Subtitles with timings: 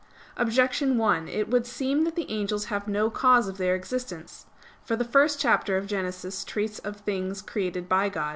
[0.35, 4.47] Objection 1: It would seem that the angels have no cause of their existence.
[4.83, 8.29] For the first chapter of Genesis treats of things created by God.